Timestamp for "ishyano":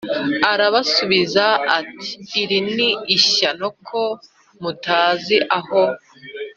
3.17-3.65